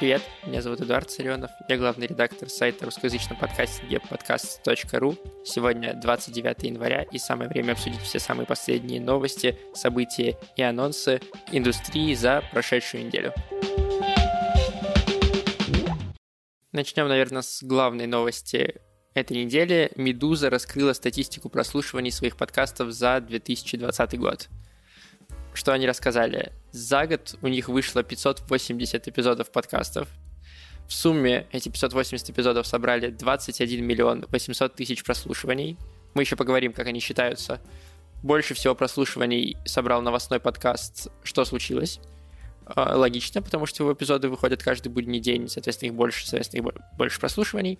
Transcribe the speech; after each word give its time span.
Привет, 0.00 0.22
меня 0.46 0.62
зовут 0.62 0.80
Эдуард 0.80 1.10
Царенов, 1.10 1.50
я 1.68 1.76
главный 1.76 2.06
редактор 2.06 2.48
сайта 2.48 2.86
русскоязычного 2.86 3.38
подкастинга 3.38 3.96
podcast.ru. 3.96 5.44
Сегодня 5.44 5.92
29 5.92 6.62
января 6.62 7.02
и 7.02 7.18
самое 7.18 7.50
время 7.50 7.72
обсудить 7.72 8.00
все 8.00 8.18
самые 8.18 8.46
последние 8.46 9.00
новости, 9.00 9.58
события 9.74 10.38
и 10.56 10.62
анонсы 10.62 11.20
индустрии 11.52 12.14
за 12.14 12.42
прошедшую 12.50 13.06
неделю. 13.06 13.34
Начнем, 16.72 17.08
наверное, 17.08 17.42
с 17.42 17.62
главной 17.62 18.06
новости 18.06 18.80
этой 19.14 19.44
недели. 19.44 19.90
Медуза 19.96 20.50
раскрыла 20.50 20.92
статистику 20.92 21.48
прослушиваний 21.48 22.10
своих 22.10 22.36
подкастов 22.36 22.92
за 22.92 23.20
2020 23.20 24.18
год 24.18 24.48
что 25.54 25.72
они 25.72 25.86
рассказали. 25.86 26.52
За 26.72 27.06
год 27.06 27.36
у 27.42 27.48
них 27.48 27.68
вышло 27.68 28.02
580 28.02 29.08
эпизодов 29.08 29.50
подкастов. 29.50 30.08
В 30.86 30.92
сумме 30.92 31.46
эти 31.52 31.68
580 31.68 32.30
эпизодов 32.30 32.66
собрали 32.66 33.10
21 33.10 33.84
миллион 33.84 34.26
800 34.28 34.74
тысяч 34.74 35.04
прослушиваний. 35.04 35.76
Мы 36.14 36.22
еще 36.22 36.36
поговорим, 36.36 36.72
как 36.72 36.86
они 36.86 37.00
считаются. 37.00 37.60
Больше 38.22 38.54
всего 38.54 38.74
прослушиваний 38.74 39.56
собрал 39.64 40.02
новостной 40.02 40.40
подкаст 40.40 41.08
«Что 41.22 41.44
случилось?». 41.44 42.00
А, 42.66 42.96
логично, 42.96 43.42
потому 43.42 43.66
что 43.66 43.82
его 43.82 43.92
эпизоды 43.92 44.28
выходят 44.28 44.62
каждый 44.62 44.88
будний 44.88 45.20
день, 45.20 45.48
соответственно, 45.48 45.90
их 45.90 45.94
больше, 45.94 46.26
соответственно, 46.26 46.68
их 46.68 46.74
больше 46.96 47.18
прослушиваний. 47.18 47.78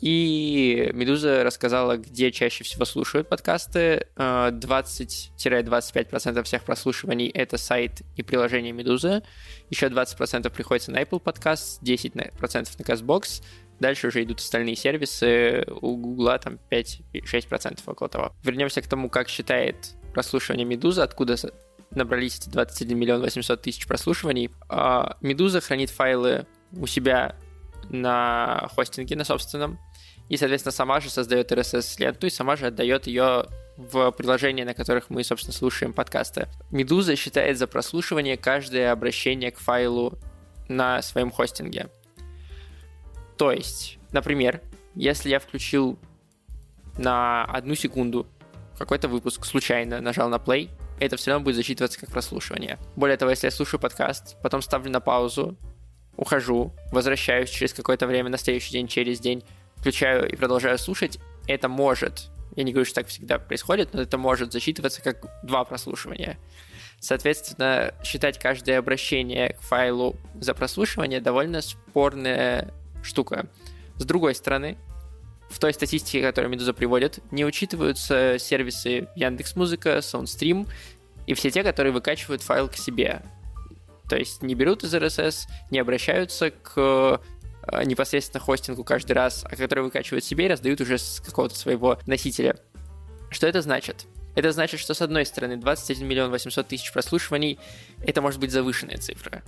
И 0.00 0.90
Медуза 0.94 1.44
рассказала, 1.44 1.98
где 1.98 2.32
чаще 2.32 2.64
всего 2.64 2.84
слушают 2.84 3.28
подкасты. 3.28 4.06
20-25% 4.16 6.38
э, 6.38 6.42
всех 6.42 6.64
прослушиваний— 6.64 7.28
это 7.28 7.58
сайт 7.58 8.02
и 8.16 8.22
приложение 8.22 8.72
Медузы. 8.72 9.22
Еще 9.68 9.86
20% 9.86 10.50
приходится 10.50 10.90
на 10.90 11.02
Apple 11.02 11.22
Podcast, 11.22 11.82
10% 11.82 12.68
на 12.78 12.82
CastBox. 12.82 13.42
Дальше 13.78 14.08
уже 14.08 14.22
идут 14.22 14.40
остальные 14.40 14.76
сервисы. 14.76 15.66
У 15.80 15.96
Гугла 15.96 16.38
там 16.38 16.58
5-6% 16.70 17.80
около 17.86 18.08
того. 18.08 18.32
Вернемся 18.42 18.80
к 18.80 18.86
тому, 18.86 19.10
как 19.10 19.28
считает 19.28 19.96
прослушивание 20.14 20.66
Медуза, 20.66 21.04
откуда 21.04 21.36
набрались 21.90 22.38
эти 22.38 22.48
21 22.48 22.98
миллион 22.98 23.20
800 23.20 23.62
тысяч 23.62 23.86
прослушиваний. 23.86 24.50
А, 24.68 25.16
Медуза 25.20 25.60
хранит 25.60 25.90
файлы 25.90 26.46
у 26.72 26.86
себя 26.86 27.36
на 27.88 28.68
хостинге, 28.74 29.16
на 29.16 29.24
собственном, 29.24 29.78
и, 30.30 30.36
соответственно, 30.36 30.72
сама 30.72 31.00
же 31.00 31.10
создает 31.10 31.50
RSS-ленту 31.50 32.28
и 32.28 32.30
сама 32.30 32.54
же 32.54 32.68
отдает 32.68 33.08
ее 33.08 33.46
в 33.76 34.12
приложения, 34.12 34.64
на 34.64 34.74
которых 34.74 35.10
мы, 35.10 35.24
собственно, 35.24 35.52
слушаем 35.52 35.92
подкасты. 35.92 36.46
Медуза 36.70 37.16
считает 37.16 37.58
за 37.58 37.66
прослушивание 37.66 38.36
каждое 38.36 38.92
обращение 38.92 39.50
к 39.50 39.58
файлу 39.58 40.16
на 40.68 41.02
своем 41.02 41.32
хостинге. 41.32 41.88
То 43.36 43.50
есть, 43.50 43.98
например, 44.12 44.62
если 44.94 45.30
я 45.30 45.40
включил 45.40 45.98
на 46.96 47.44
одну 47.44 47.74
секунду 47.74 48.28
какой-то 48.78 49.08
выпуск, 49.08 49.44
случайно 49.44 50.00
нажал 50.00 50.28
на 50.28 50.36
play, 50.36 50.70
это 51.00 51.16
все 51.16 51.32
равно 51.32 51.44
будет 51.44 51.56
засчитываться 51.56 51.98
как 51.98 52.10
прослушивание. 52.10 52.78
Более 52.94 53.16
того, 53.16 53.32
если 53.32 53.48
я 53.48 53.50
слушаю 53.50 53.80
подкаст, 53.80 54.36
потом 54.42 54.62
ставлю 54.62 54.92
на 54.92 55.00
паузу, 55.00 55.56
ухожу, 56.16 56.72
возвращаюсь 56.92 57.50
через 57.50 57.72
какое-то 57.72 58.06
время 58.06 58.30
на 58.30 58.38
следующий 58.38 58.72
день, 58.72 58.86
через 58.86 59.18
день, 59.18 59.42
включаю 59.80 60.30
и 60.30 60.36
продолжаю 60.36 60.78
слушать, 60.78 61.18
это 61.46 61.68
может, 61.68 62.30
я 62.54 62.62
не 62.62 62.72
говорю, 62.72 62.84
что 62.84 62.96
так 62.96 63.08
всегда 63.08 63.38
происходит, 63.38 63.94
но 63.94 64.02
это 64.02 64.18
может 64.18 64.52
засчитываться 64.52 65.02
как 65.02 65.26
два 65.42 65.64
прослушивания. 65.64 66.38
Соответственно, 67.00 67.94
считать 68.04 68.38
каждое 68.38 68.78
обращение 68.78 69.54
к 69.54 69.60
файлу 69.62 70.16
за 70.34 70.52
прослушивание 70.52 71.20
довольно 71.20 71.62
спорная 71.62 72.72
штука. 73.02 73.46
С 73.96 74.04
другой 74.04 74.34
стороны, 74.34 74.76
в 75.48 75.58
той 75.58 75.72
статистике, 75.72 76.22
которую 76.22 76.50
Медуза 76.52 76.74
приводит, 76.74 77.20
не 77.32 77.44
учитываются 77.44 78.36
сервисы 78.38 79.08
Яндекс 79.16 79.56
Музыка, 79.56 79.98
SoundStream 79.98 80.68
и 81.26 81.34
все 81.34 81.50
те, 81.50 81.62
которые 81.62 81.92
выкачивают 81.92 82.42
файл 82.42 82.68
к 82.68 82.76
себе. 82.76 83.22
То 84.08 84.16
есть 84.16 84.42
не 84.42 84.54
берут 84.54 84.84
из 84.84 84.94
RSS, 84.94 85.48
не 85.70 85.78
обращаются 85.78 86.50
к 86.50 87.20
непосредственно 87.84 88.40
хостингу 88.40 88.84
каждый 88.84 89.12
раз, 89.12 89.44
а 89.44 89.56
который 89.56 89.84
выкачивают 89.84 90.24
себе 90.24 90.46
и 90.46 90.48
раздают 90.48 90.80
уже 90.80 90.98
с 90.98 91.20
какого-то 91.20 91.56
своего 91.56 91.98
носителя. 92.06 92.56
Что 93.30 93.46
это 93.46 93.62
значит? 93.62 94.06
Это 94.34 94.52
значит, 94.52 94.80
что 94.80 94.94
с 94.94 95.02
одной 95.02 95.26
стороны 95.26 95.56
21 95.56 96.06
миллион 96.06 96.30
800 96.30 96.66
тысяч 96.66 96.92
прослушиваний– 96.92 97.58
это 98.04 98.22
может 98.22 98.40
быть 98.40 98.50
завышенная 98.52 98.96
цифра. 98.96 99.42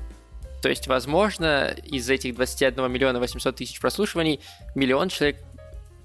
То 0.61 0.69
есть, 0.69 0.87
возможно, 0.87 1.75
из 1.85 2.09
этих 2.09 2.35
21 2.35 2.91
миллиона 2.91 3.19
800 3.19 3.57
тысяч 3.57 3.81
прослушиваний 3.81 4.41
миллион 4.75 5.09
человек 5.09 5.39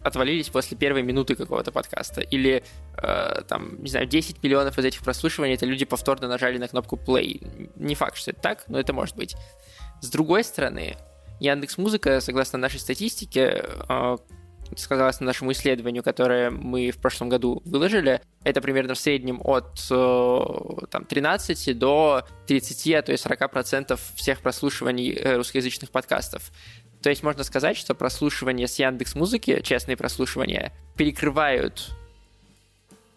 отвалились 0.04 0.50
после 0.50 0.78
первой 0.78 1.04
минуты 1.04 1.36
какого-то 1.36 1.72
подкаста. 1.72 2.22
Или, 2.22 2.64
э, 2.98 3.42
там, 3.48 3.82
не 3.82 3.90
знаю, 3.90 4.08
10 4.08 4.42
миллионов 4.42 4.78
из 4.80 4.86
этих 4.86 5.02
прослушиваний 5.02 5.56
это 5.56 5.66
люди 5.66 5.86
повторно 5.86 6.28
нажали 6.28 6.58
на 6.58 6.68
кнопку 6.68 6.96
play. 6.96 7.72
Не 7.76 7.96
факт, 7.96 8.18
что 8.18 8.32
это 8.32 8.42
так, 8.42 8.64
но 8.68 8.80
это 8.80 8.94
может 8.94 9.16
быть. 9.16 9.36
С 10.02 10.10
другой 10.10 10.44
стороны, 10.44 10.98
Яндекс 11.40 11.78
Музыка, 11.78 12.20
согласно 12.20 12.60
нашей 12.60 12.80
статистике, 12.80 13.64
э, 13.90 14.18
согласно 14.76 15.26
нашему 15.26 15.52
исследованию, 15.52 16.04
которое 16.04 16.50
мы 16.50 16.92
в 16.92 16.98
прошлом 16.98 17.30
году 17.30 17.62
выложили, 17.66 18.22
это 18.44 18.62
примерно 18.62 18.96
в 18.96 19.00
среднем 19.00 19.40
от 19.44 19.80
э, 19.90 20.88
там, 20.90 21.06
13 21.06 21.78
до 21.78 22.26
30, 22.48 22.94
а 22.94 23.02
то 23.02 23.12
есть 23.12 23.26
40% 23.26 24.00
всех 24.16 24.42
прослушиваний 24.42 25.14
э, 25.14 25.38
русскоязычных 25.38 25.92
подкастов. 25.92 26.52
То 27.02 27.10
есть 27.10 27.24
можно 27.24 27.44
сказать, 27.44 27.78
что 27.78 27.94
прослушивания 27.94 28.68
с 28.68 28.80
Яндекс 28.80 29.16
Музыки, 29.16 29.62
честные 29.62 29.96
прослушивания, 29.96 30.74
перекрывают 30.96 31.92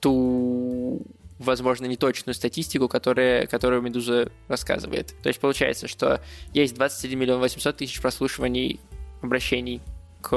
ту 0.01 1.03
возможно, 1.41 1.87
неточную 1.87 2.35
статистику, 2.35 2.87
которая, 2.87 3.47
которую 3.47 3.83
Медуза 3.83 4.31
рассказывает. 4.47 5.15
То 5.23 5.29
есть 5.29 5.41
получается, 5.41 5.89
что 5.89 6.21
есть 6.53 6.75
21 6.75 7.19
миллион 7.19 7.41
800 7.41 7.79
тысяч 7.79 8.01
прослушиваний 8.01 8.79
обращений 9.23 9.81
к 10.21 10.29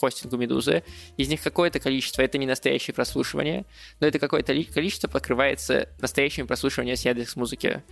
хостингу 0.00 0.36
Медузы. 0.36 0.82
Из 1.16 1.28
них 1.28 1.40
какое-то 1.40 1.78
количество 1.78 2.20
это 2.20 2.36
не 2.36 2.46
настоящее 2.46 2.94
прослушивание, 2.94 3.64
но 4.00 4.08
это 4.08 4.18
какое-то 4.18 4.52
количество 4.64 5.06
покрывается 5.06 5.88
настоящими 6.00 6.46
прослушиваниями 6.46 6.96
с 6.96 7.04
Яндекс 7.04 7.36
Музыки. 7.36 7.82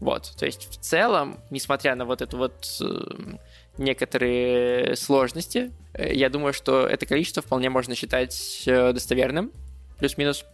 Вот, 0.00 0.34
то 0.36 0.44
есть 0.44 0.68
в 0.68 0.76
целом, 0.76 1.38
несмотря 1.50 1.94
на 1.94 2.04
вот 2.04 2.20
эту 2.20 2.36
вот 2.36 2.66
э, 2.82 3.36
некоторые 3.78 4.94
сложности, 4.96 5.72
э, 5.94 6.12
я 6.12 6.28
думаю, 6.28 6.52
что 6.52 6.86
это 6.86 7.06
количество 7.06 7.42
вполне 7.42 7.70
можно 7.70 7.94
считать 7.94 8.64
э, 8.66 8.92
достоверным, 8.92 9.52
плюс-минус. 9.98 10.44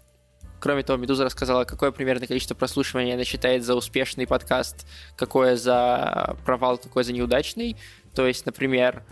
Кроме 0.62 0.84
того, 0.84 0.96
Медуза 0.96 1.24
рассказала, 1.24 1.64
какое 1.64 1.90
примерно 1.90 2.24
количество 2.28 2.54
прослушиваний 2.54 3.12
она 3.12 3.24
считает 3.24 3.64
за 3.64 3.74
успешный 3.74 4.28
подкаст, 4.28 4.86
какое 5.16 5.56
за 5.56 6.36
провал, 6.46 6.78
какое 6.78 7.02
за 7.02 7.12
неудачный. 7.12 7.76
То 8.14 8.28
есть, 8.28 8.46
например, 8.46 9.02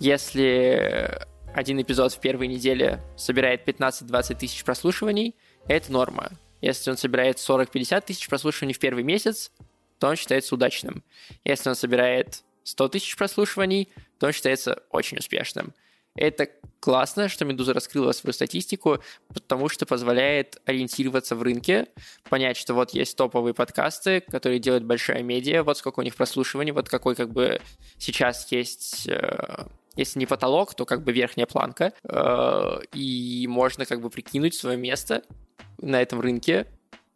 если 0.00 1.20
один 1.54 1.82
эпизод 1.82 2.14
в 2.14 2.20
первой 2.20 2.46
неделе 2.46 3.02
собирает 3.18 3.68
15-20 3.68 4.34
тысяч 4.36 4.64
прослушиваний, 4.64 5.34
это 5.68 5.92
норма. 5.92 6.30
Если 6.62 6.90
он 6.90 6.96
собирает 6.96 7.36
40-50 7.36 8.06
тысяч 8.06 8.26
прослушиваний 8.26 8.72
в 8.72 8.78
первый 8.78 9.04
месяц, 9.04 9.52
то 9.98 10.08
он 10.08 10.16
считается 10.16 10.54
удачным. 10.54 11.04
Если 11.44 11.68
он 11.68 11.74
собирает 11.74 12.44
100 12.64 12.88
тысяч 12.88 13.14
прослушиваний, 13.18 13.90
то 14.18 14.28
он 14.28 14.32
считается 14.32 14.82
очень 14.88 15.18
успешным. 15.18 15.74
Это 16.16 16.48
классно, 16.80 17.28
что 17.28 17.44
Медуза 17.44 17.72
раскрыла 17.72 18.12
свою 18.12 18.32
статистику, 18.32 18.98
потому 19.32 19.68
что 19.68 19.86
позволяет 19.86 20.60
ориентироваться 20.64 21.34
в 21.36 21.42
рынке, 21.42 21.86
понять, 22.28 22.56
что 22.56 22.74
вот 22.74 22.90
есть 22.90 23.16
топовые 23.16 23.54
подкасты, 23.54 24.20
которые 24.20 24.58
делают 24.60 24.84
большая 24.84 25.22
медиа, 25.22 25.62
вот 25.62 25.78
сколько 25.78 26.00
у 26.00 26.02
них 26.02 26.14
прослушиваний, 26.14 26.72
вот 26.72 26.88
какой 26.88 27.14
как 27.14 27.32
бы 27.32 27.60
сейчас 27.98 28.50
есть 28.52 29.08
э, 29.08 29.66
если 29.96 30.18
не 30.18 30.26
потолок, 30.26 30.74
то 30.74 30.84
как 30.84 31.02
бы 31.02 31.12
верхняя 31.12 31.46
планка, 31.46 31.92
э, 32.04 32.80
и 32.92 33.46
можно 33.48 33.86
как 33.86 34.00
бы 34.00 34.10
прикинуть 34.10 34.54
свое 34.54 34.76
место 34.76 35.22
на 35.78 36.00
этом 36.00 36.20
рынке, 36.20 36.66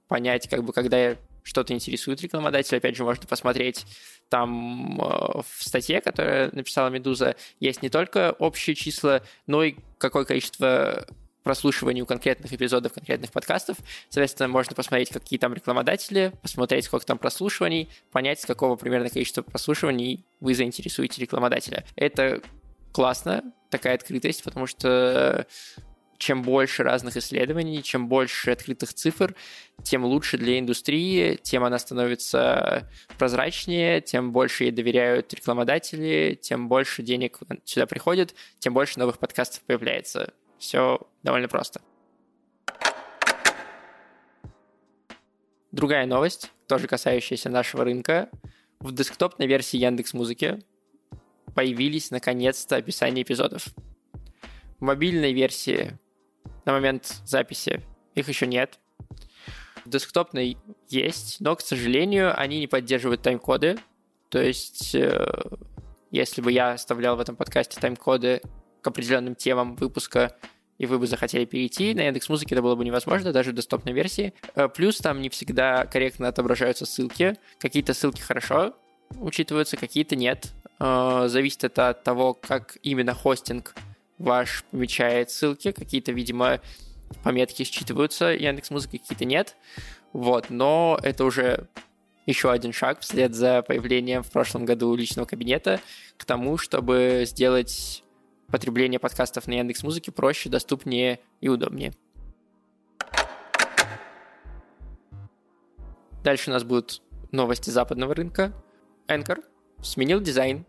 понять, 0.08 0.48
как 0.48 0.64
бы, 0.64 0.72
когда 0.72 1.16
что-то 1.42 1.72
интересует 1.72 2.20
рекламодателя, 2.22 2.78
опять 2.78 2.96
же, 2.96 3.04
можно 3.04 3.26
посмотреть 3.26 3.86
там 4.28 5.00
э, 5.00 5.40
в 5.42 5.64
статье, 5.64 6.00
которую 6.00 6.54
написала 6.54 6.88
Медуза, 6.88 7.36
есть 7.58 7.82
не 7.82 7.88
только 7.88 8.32
общие 8.38 8.74
числа, 8.74 9.22
но 9.46 9.62
и 9.64 9.76
какое 9.98 10.24
количество 10.24 11.06
прослушиваний 11.42 12.02
у 12.02 12.06
конкретных 12.06 12.52
эпизодов 12.52 12.92
конкретных 12.92 13.32
подкастов. 13.32 13.78
Соответственно, 14.08 14.48
можно 14.48 14.74
посмотреть, 14.74 15.10
какие 15.10 15.38
там 15.38 15.54
рекламодатели, 15.54 16.32
посмотреть, 16.42 16.84
сколько 16.84 17.06
там 17.06 17.18
прослушиваний, 17.18 17.88
понять, 18.12 18.40
с 18.40 18.46
какого 18.46 18.76
примерно 18.76 19.08
количества 19.08 19.42
прослушиваний 19.42 20.24
вы 20.40 20.54
заинтересуете 20.54 21.22
рекламодателя. 21.22 21.84
Это 21.96 22.42
классно, 22.92 23.42
такая 23.70 23.94
открытость, 23.94 24.44
потому 24.44 24.66
что 24.66 25.46
чем 26.20 26.42
больше 26.42 26.82
разных 26.82 27.16
исследований, 27.16 27.82
чем 27.82 28.06
больше 28.06 28.50
открытых 28.50 28.92
цифр, 28.92 29.34
тем 29.82 30.04
лучше 30.04 30.36
для 30.36 30.58
индустрии, 30.58 31.36
тем 31.42 31.64
она 31.64 31.78
становится 31.78 32.86
прозрачнее, 33.18 34.02
тем 34.02 34.30
больше 34.30 34.64
ей 34.64 34.70
доверяют 34.70 35.32
рекламодатели, 35.32 36.38
тем 36.40 36.68
больше 36.68 37.02
денег 37.02 37.38
сюда 37.64 37.86
приходит, 37.86 38.34
тем 38.58 38.74
больше 38.74 38.98
новых 38.98 39.18
подкастов 39.18 39.62
появляется. 39.62 40.34
Все 40.58 41.00
довольно 41.22 41.48
просто. 41.48 41.80
Другая 45.72 46.04
новость, 46.04 46.52
тоже 46.66 46.86
касающаяся 46.86 47.48
нашего 47.48 47.84
рынка. 47.84 48.28
В 48.78 48.92
десктопной 48.92 49.46
версии 49.46 49.78
Яндекс 49.78 50.12
Музыки 50.12 50.58
появились 51.54 52.10
наконец-то 52.10 52.76
описания 52.76 53.22
эпизодов. 53.22 53.68
В 54.78 54.82
мобильной 54.84 55.32
версии 55.32 55.98
на 56.64 56.72
момент 56.72 57.20
записи 57.24 57.82
их 58.14 58.28
еще 58.28 58.46
нет. 58.46 58.78
В 59.84 59.88
десктопной 59.88 60.56
есть, 60.88 61.40
но, 61.40 61.56
к 61.56 61.60
сожалению, 61.60 62.38
они 62.38 62.58
не 62.60 62.66
поддерживают 62.66 63.22
тайм-коды. 63.22 63.78
То 64.28 64.42
есть, 64.42 64.94
э, 64.94 65.26
если 66.10 66.42
бы 66.42 66.52
я 66.52 66.72
оставлял 66.72 67.16
в 67.16 67.20
этом 67.20 67.36
подкасте 67.36 67.80
тайм-коды 67.80 68.42
к 68.82 68.86
определенным 68.86 69.34
темам 69.34 69.76
выпуска, 69.76 70.36
и 70.78 70.86
вы 70.86 70.98
бы 70.98 71.06
захотели 71.06 71.44
перейти, 71.44 71.94
на 71.94 72.02
Яндекс 72.02 72.28
Музыке 72.28 72.54
это 72.54 72.62
было 72.62 72.74
бы 72.74 72.84
невозможно, 72.84 73.32
даже 73.32 73.50
в 73.50 73.54
доступной 73.54 73.92
версии. 73.92 74.32
Э, 74.54 74.68
плюс 74.68 74.98
там 74.98 75.20
не 75.20 75.28
всегда 75.28 75.86
корректно 75.86 76.28
отображаются 76.28 76.86
ссылки. 76.86 77.36
Какие-то 77.58 77.94
ссылки 77.94 78.20
хорошо 78.20 78.74
учитываются, 79.18 79.76
какие-то 79.76 80.16
нет. 80.16 80.52
Э, 80.78 81.24
зависит 81.26 81.64
это 81.64 81.90
от 81.90 82.02
того, 82.02 82.34
как 82.34 82.78
именно 82.82 83.14
хостинг 83.14 83.74
ваш 84.20 84.64
помечает 84.70 85.30
ссылки. 85.30 85.72
Какие-то, 85.72 86.12
видимо, 86.12 86.60
пометки 87.24 87.62
считываются 87.64 88.26
Яндекс 88.26 88.70
Музыка, 88.70 88.98
какие-то 88.98 89.24
нет. 89.24 89.56
Вот, 90.12 90.50
но 90.50 90.98
это 91.02 91.24
уже 91.24 91.68
еще 92.26 92.52
один 92.52 92.72
шаг 92.72 93.00
вслед 93.00 93.34
за 93.34 93.62
появлением 93.62 94.22
в 94.22 94.30
прошлом 94.30 94.64
году 94.64 94.94
личного 94.94 95.26
кабинета 95.26 95.80
к 96.16 96.24
тому, 96.24 96.58
чтобы 96.58 97.24
сделать 97.26 98.04
потребление 98.48 99.00
подкастов 99.00 99.46
на 99.46 99.54
Яндекс 99.54 99.82
Музыке 99.82 100.12
проще, 100.12 100.48
доступнее 100.48 101.20
и 101.40 101.48
удобнее. 101.48 101.94
Дальше 106.22 106.50
у 106.50 106.52
нас 106.52 106.64
будут 106.64 107.02
новости 107.32 107.70
западного 107.70 108.14
рынка. 108.14 108.52
Anchor 109.08 109.42
сменил 109.82 110.20
дизайн. 110.20 110.66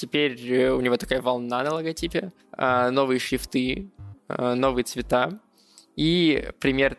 Теперь 0.00 0.40
э, 0.50 0.72
у 0.72 0.80
него 0.80 0.96
такая 0.96 1.20
волна 1.20 1.62
на 1.62 1.74
логотипе, 1.74 2.32
а, 2.52 2.90
новые 2.90 3.20
шрифты, 3.20 3.90
а, 4.28 4.54
новые 4.54 4.84
цвета. 4.84 5.38
И 5.94 6.48
пример 6.58 6.96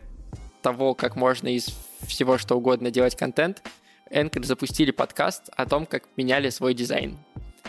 того, 0.62 0.94
как 0.94 1.16
можно 1.16 1.48
из 1.48 1.66
всего 2.06 2.38
что 2.38 2.54
угодно 2.54 2.92
делать 2.92 3.16
контент, 3.16 3.60
Anchor 4.08 4.44
запустили 4.44 4.92
подкаст 4.92 5.50
о 5.56 5.66
том, 5.66 5.84
как 5.84 6.04
меняли 6.16 6.48
свой 6.50 6.74
дизайн. 6.74 7.18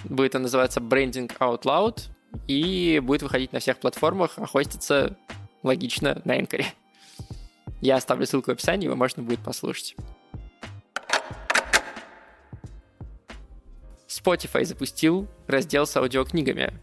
Будет 0.03 0.35
он 0.35 0.43
называться 0.43 0.79
Branding 0.79 1.35
Out 1.39 1.63
Loud 1.63 2.11
и 2.47 3.01
будет 3.03 3.23
выходить 3.23 3.53
на 3.53 3.59
всех 3.59 3.79
платформах, 3.79 4.33
а 4.37 4.45
хостится 4.45 5.17
логично 5.63 6.21
на 6.25 6.37
Anchor. 6.39 6.63
Я 7.81 7.95
оставлю 7.95 8.27
ссылку 8.27 8.51
в 8.51 8.53
описании, 8.53 8.85
его 8.85 8.95
можно 8.95 9.23
будет 9.23 9.39
послушать. 9.39 9.95
Spotify 14.13 14.63
запустил 14.63 15.27
раздел 15.47 15.85
с 15.85 15.97
аудиокнигами. 15.97 16.79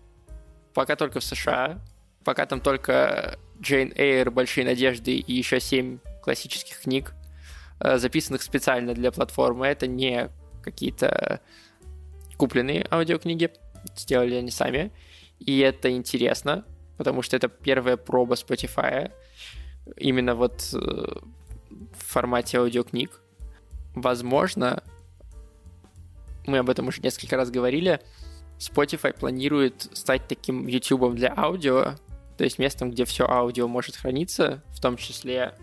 Пока 0.75 0.97
только 0.97 1.21
в 1.21 1.25
США, 1.25 1.81
пока 2.25 2.47
там 2.47 2.61
только 2.61 3.39
Джейн 3.61 3.93
Эйр, 3.95 4.31
Большие 4.31 4.65
надежды 4.65 5.17
и 5.17 5.33
еще 5.33 5.61
семь 5.61 5.99
классических 6.23 6.81
книг, 6.81 7.13
э, 7.81 7.99
записанных 7.99 8.43
специально 8.43 8.95
для 8.95 9.13
платформы. 9.13 9.67
Это 9.67 9.87
не 9.87 10.31
какие-то 10.63 11.41
купленные 12.37 12.87
аудиокниги, 12.91 13.51
сделали 13.97 14.35
они 14.35 14.51
сами. 14.51 14.93
И 15.39 15.61
это 15.61 15.91
интересно, 15.91 16.65
потому 16.97 17.23
что 17.23 17.37
это 17.37 17.49
первая 17.49 17.97
проба 17.97 18.35
Spotify 18.35 19.13
именно 19.97 20.35
вот 20.35 20.75
э, 20.75 20.79
в 20.79 22.05
формате 22.05 22.59
аудиокниг. 22.59 23.21
Возможно, 23.95 24.83
мы 26.47 26.59
об 26.59 26.71
этом 26.71 26.89
уже 26.89 27.01
несколько 27.03 27.37
раз 27.37 27.51
говорили, 27.51 28.01
Spotify 28.59 29.19
планирует 29.19 29.89
стать 29.93 30.29
таким 30.29 30.67
YouTube 30.67 31.15
для 31.15 31.33
аудио, 31.37 31.95
то 32.37 32.45
есть 32.45 32.59
местом, 32.59 32.91
где 32.91 33.05
все 33.05 33.27
аудио 33.29 33.69
может 33.69 33.97
храниться, 33.97 34.63
в 34.69 34.81
том 34.81 34.97
числе 34.97 35.55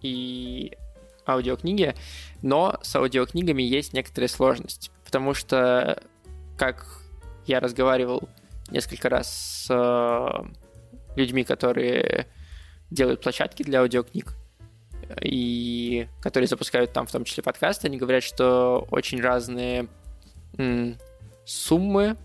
и 0.00 0.76
аудиокниги, 1.26 1.94
но 2.42 2.78
с 2.82 2.94
аудиокнигами 2.96 3.62
есть 3.62 3.92
некоторая 3.92 4.28
сложность, 4.28 4.90
потому 5.04 5.34
что, 5.34 6.02
как 6.56 6.86
я 7.46 7.60
разговаривал 7.60 8.28
несколько 8.70 9.08
раз 9.08 9.66
с 9.66 9.66
э, 9.70 10.44
людьми, 11.16 11.44
которые 11.44 12.26
делают 12.90 13.20
площадки 13.20 13.62
для 13.62 13.80
аудиокниг, 13.80 14.34
и 15.20 16.08
которые 16.20 16.46
запускают 16.48 16.92
там 16.92 17.06
в 17.06 17.12
том 17.12 17.24
числе 17.24 17.42
подкасты, 17.42 17.88
они 17.88 17.98
говорят, 17.98 18.22
что 18.22 18.86
очень 18.90 19.20
разные 19.20 19.88
м, 20.58 20.96
суммы 21.44 22.16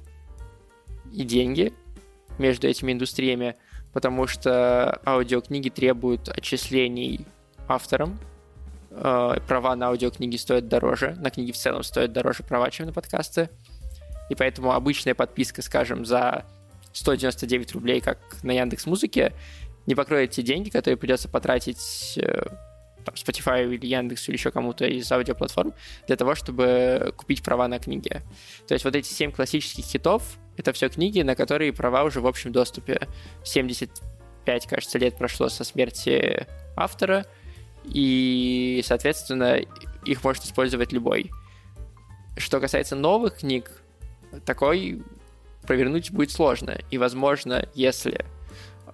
и 1.11 1.23
деньги 1.23 1.73
между 2.37 2.67
этими 2.67 2.91
индустриями, 2.91 3.55
потому 3.93 4.27
что 4.27 4.99
аудиокниги 5.05 5.69
требуют 5.69 6.29
отчислений 6.29 7.25
авторам, 7.67 8.19
э, 8.91 9.35
права 9.47 9.75
на 9.75 9.87
аудиокниги 9.87 10.37
стоят 10.37 10.67
дороже, 10.67 11.15
на 11.19 11.29
книги 11.29 11.51
в 11.51 11.57
целом 11.57 11.83
стоят 11.83 12.13
дороже 12.13 12.43
права, 12.43 12.69
чем 12.69 12.87
на 12.87 12.93
подкасты, 12.93 13.49
и 14.29 14.35
поэтому 14.35 14.73
обычная 14.73 15.15
подписка, 15.15 15.61
скажем, 15.61 16.05
за 16.05 16.45
199 16.93 17.73
рублей, 17.73 18.01
как 18.01 18.19
на 18.43 18.51
Яндекс 18.51 18.85
Музыке, 18.85 19.33
не 19.85 19.95
покроет 19.95 20.31
те 20.31 20.43
деньги, 20.43 20.69
которые 20.69 20.97
придется 20.97 21.29
потратить 21.29 22.19
э, 22.21 22.43
там, 23.07 23.15
Spotify 23.15 23.73
или 23.73 23.85
Яндекс 23.85 24.27
или 24.27 24.35
еще 24.35 24.51
кому-то 24.51 24.85
из 24.85 25.09
аудиоплатформ 25.11 25.73
для 26.07 26.15
того, 26.17 26.35
чтобы 26.35 27.13
купить 27.15 27.41
права 27.41 27.67
на 27.67 27.79
книги. 27.79 28.21
То 28.67 28.73
есть 28.73 28.83
вот 28.83 28.95
эти 28.95 29.07
семь 29.07 29.31
классических 29.31 29.85
хитов— 29.85 30.37
это 30.57 30.73
все 30.73 30.89
книги, 30.89 31.21
на 31.21 31.35
которые 31.35 31.71
права 31.71 32.03
уже 32.03 32.19
в 32.19 32.27
общем 32.27 32.51
доступе. 32.51 33.07
75, 33.45 34.67
кажется, 34.67 34.97
лет 34.97 35.17
прошло 35.17 35.47
со 35.47 35.63
смерти 35.63 36.45
автора, 36.75 37.25
и, 37.85 38.81
соответственно, 38.85 39.61
их 40.03 40.23
может 40.23 40.43
использовать 40.43 40.91
любой. 40.91 41.31
Что 42.35 42.59
касается 42.59 42.97
новых 42.97 43.37
книг, 43.37 43.71
такой 44.45 45.01
провернуть 45.61 46.11
будет 46.11 46.31
сложно. 46.31 46.77
И, 46.91 46.97
возможно, 46.97 47.67
если 47.73 48.25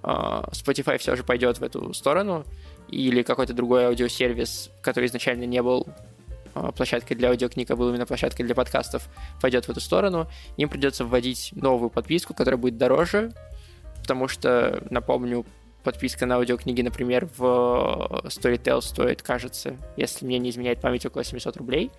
а, 0.04 0.50
Spotify 0.52 0.98
все 0.98 1.16
же 1.16 1.24
пойдет 1.24 1.58
в 1.58 1.64
эту 1.64 1.94
сторону, 1.94 2.46
или 2.90 3.22
какой-то 3.24 3.54
другой 3.54 3.86
аудиосервис, 3.86 4.70
который 4.82 5.06
изначально 5.06 5.44
не 5.44 5.62
был 5.62 5.88
а, 6.54 6.72
площадкой 6.72 7.16
для 7.16 7.30
аудиокниг, 7.30 7.72
а 7.72 7.75
был 7.75 7.90
именно 7.90 8.06
площадкой 8.06 8.44
для 8.44 8.56
подкастов, 8.56 9.08
пойдет 9.42 9.66
в 9.66 9.70
эту 9.70 9.80
сторону, 9.80 10.28
им 10.58 10.70
придется 10.70 11.06
вводить 11.06 11.52
новую 11.56 11.90
подписку, 11.90 12.34
которая 12.34 12.60
будет 12.60 12.78
дороже, 12.78 13.34
потому 14.02 14.28
что, 14.28 14.84
напомню, 14.90 15.46
подписка 15.84 16.25
на 16.25 16.36
аудиокниги, 16.36 16.82
например, 16.82 17.30
в 17.38 18.24
Storytel 18.25 18.82
стоит, 18.82 19.22
кажется, 19.22 19.78
если 19.98 20.25
мне 20.25 20.40
не 20.40 20.50
изменяет 20.50 20.80
память, 20.82 21.06
около 21.06 21.24
700 21.24 21.58
рублей. 21.58 21.92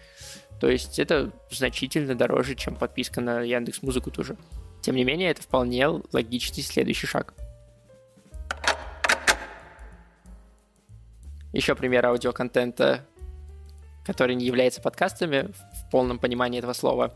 То 0.61 0.69
есть 0.69 0.99
это 0.99 1.31
значительно 1.51 2.15
дороже, 2.15 2.55
чем 2.55 2.77
подписка 2.77 3.21
на 3.21 3.41
Яндекс 3.43 3.83
Музыку 3.83 4.11
тоже. 4.11 4.37
Тем 4.81 4.97
не 4.97 5.05
менее, 5.05 5.31
это 5.31 5.43
вполне 5.43 5.89
логичный 6.13 6.63
следующий 6.63 7.07
шаг. 7.07 7.35
Еще 11.55 11.77
пример 11.77 12.05
аудиоконтента, 12.05 13.07
который 14.05 14.35
не 14.35 14.45
является 14.45 14.83
подкастами 14.83 15.53
в 15.53 15.91
полном 15.91 16.19
понимании 16.19 16.59
этого 16.59 16.73
слова. 16.73 17.15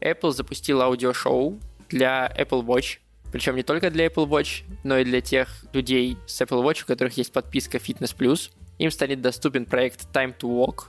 Apple 0.00 0.30
запустил 0.30 0.80
аудиошоу 0.80 1.58
для 1.88 2.32
Apple 2.38 2.64
Watch, 2.64 2.98
причем 3.32 3.56
не 3.56 3.64
только 3.64 3.90
для 3.90 4.06
Apple 4.06 4.28
Watch, 4.28 4.62
но 4.84 4.96
и 4.96 5.04
для 5.04 5.20
тех 5.20 5.48
людей 5.72 6.16
с 6.28 6.40
Apple 6.40 6.62
Watch, 6.62 6.84
у 6.84 6.86
которых 6.86 7.16
есть 7.16 7.32
подписка 7.32 7.78
Fitness 7.78 8.16
Plus. 8.16 8.52
Им 8.78 8.92
станет 8.92 9.22
доступен 9.22 9.66
проект 9.66 10.06
Time 10.12 10.38
to 10.38 10.48
Walk. 10.48 10.84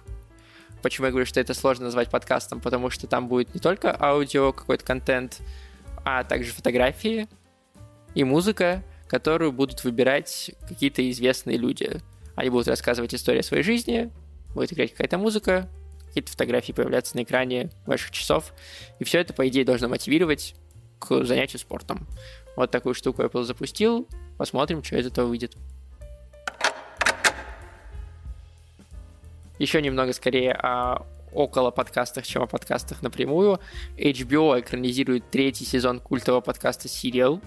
Почему 0.84 1.08
я 1.08 1.12
говорю, 1.12 1.26
что 1.26 1.40
это 1.40 1.56
сложно 1.56 1.86
назвать 1.86 2.12
подкастом? 2.12 2.62
Потому 2.62 2.92
что 2.92 3.08
там 3.08 3.28
будет 3.28 3.56
не 3.56 3.60
только 3.60 4.00
аудио, 4.00 4.54
какой-то 4.54 4.86
контент, 4.86 5.42
а 6.06 6.24
также 6.24 6.52
фотографии 6.52 7.28
и 8.14 8.24
музыка, 8.24 8.84
которую 9.08 9.52
будут 9.52 9.84
выбирать 9.84 10.52
какие-то 10.68 11.10
известные 11.10 11.58
люди. 11.58 12.00
Они 12.36 12.50
будут 12.50 12.68
рассказывать 12.68 13.14
историю 13.14 13.44
своей 13.44 13.64
жизни, 13.64 14.12
будет 14.54 14.74
играть 14.74 14.92
какая-то 14.92 15.18
музыка, 15.18 15.68
какие-то 16.08 16.32
фотографии 16.32 16.74
появляться 16.74 17.16
на 17.16 17.24
экране 17.24 17.70
ваших 17.86 18.12
часов. 18.12 18.54
И 19.00 19.04
все 19.04 19.20
это, 19.20 19.34
по 19.34 19.48
идее, 19.48 19.64
должно 19.64 19.88
мотивировать 19.88 20.56
к 21.00 21.24
занятию 21.24 21.60
спортом. 21.60 22.08
Вот 22.56 22.70
такую 22.70 22.96
штуку 22.96 23.24
Apple 23.24 23.44
запустил. 23.44 24.08
Посмотрим, 24.38 24.84
что 24.84 24.98
из 24.98 25.08
этого 25.08 25.28
выйдет. 25.28 25.56
Еще 29.58 29.82
немного 29.82 30.12
скорее 30.14 30.54
о 30.54 31.06
около 31.32 31.72
подкастах, 31.72 32.26
чем 32.26 32.42
о 32.42 32.48
подкастах 32.48 33.02
напрямую. 33.02 33.60
HBO 33.98 34.60
экранизирует 34.60 35.30
третий 35.32 35.66
сезон 35.66 36.00
культового 36.00 36.42
подкаста 36.42 36.88
«Сериал». 36.88 37.42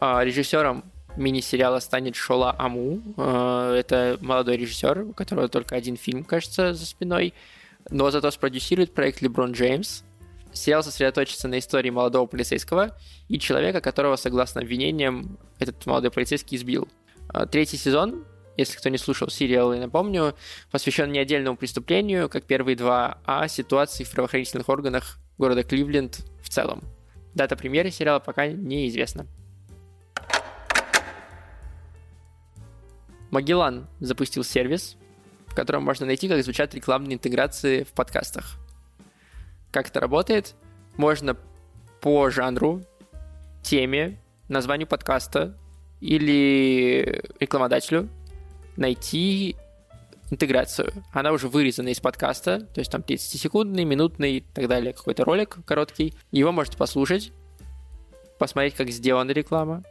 А, 0.00 0.24
режиссером 0.24 0.91
мини-сериала 1.16 1.80
станет 1.80 2.16
Шола 2.16 2.54
Аму. 2.58 3.00
А, 3.16 3.74
это 3.74 4.18
молодой 4.20 4.56
режиссер, 4.56 5.06
у 5.10 5.12
которого 5.12 5.48
только 5.48 5.76
один 5.76 5.96
фильм, 5.96 6.24
кажется, 6.24 6.74
за 6.74 6.86
спиной. 6.86 7.34
Но 7.90 8.10
зато 8.10 8.30
спродюсирует 8.30 8.94
проект 8.94 9.20
Леброн 9.20 9.52
Джеймс. 9.52 10.02
Сериал 10.52 10.82
сосредоточится 10.82 11.48
на 11.48 11.58
истории 11.58 11.90
молодого 11.90 12.26
полицейского 12.26 12.96
и 13.28 13.38
человека, 13.38 13.80
которого, 13.80 14.16
согласно 14.16 14.60
обвинениям, 14.60 15.38
этот 15.58 15.86
молодой 15.86 16.10
полицейский 16.10 16.56
избил. 16.56 16.88
А, 17.28 17.46
третий 17.46 17.76
сезон 17.76 18.24
если 18.56 18.76
кто 18.76 18.88
не 18.88 18.98
слушал 18.98 19.28
сериал, 19.28 19.72
я 19.72 19.80
напомню, 19.80 20.34
посвящен 20.70 21.10
не 21.10 21.18
отдельному 21.18 21.56
преступлению, 21.56 22.28
как 22.28 22.44
первые 22.44 22.76
два, 22.76 23.18
а 23.24 23.48
ситуации 23.48 24.04
в 24.04 24.10
правоохранительных 24.10 24.68
органах 24.68 25.18
города 25.38 25.62
Кливленд 25.62 26.20
в 26.42 26.48
целом. 26.48 26.82
Дата 27.34 27.56
премьеры 27.56 27.90
сериала 27.90 28.18
пока 28.18 28.46
неизвестна. 28.48 29.26
Магеллан 33.32 33.88
запустил 33.98 34.44
сервис, 34.44 34.96
в 35.46 35.54
котором 35.54 35.82
можно 35.82 36.04
найти, 36.04 36.28
как 36.28 36.42
звучат 36.44 36.74
рекламные 36.74 37.14
интеграции 37.14 37.82
в 37.82 37.92
подкастах. 37.92 38.58
Как 39.70 39.88
это 39.88 40.00
работает? 40.00 40.54
Можно 40.96 41.36
по 42.02 42.28
жанру, 42.28 42.82
теме, 43.62 44.20
названию 44.48 44.86
подкаста 44.86 45.56
или 46.00 47.24
рекламодателю 47.40 48.10
найти 48.76 49.56
интеграцию. 50.30 50.92
Она 51.12 51.32
уже 51.32 51.48
вырезана 51.48 51.88
из 51.88 52.00
подкаста, 52.00 52.60
то 52.60 52.80
есть 52.80 52.90
там 52.90 53.00
30-секундный, 53.00 53.84
минутный 53.84 54.36
и 54.36 54.40
так 54.40 54.68
далее, 54.68 54.92
какой-то 54.92 55.24
ролик 55.24 55.58
короткий. 55.64 56.14
Его 56.32 56.52
можете 56.52 56.76
послушать, 56.76 57.32
посмотреть, 58.38 58.74
как 58.74 58.90
сделана 58.90 59.30
реклама, 59.30 59.84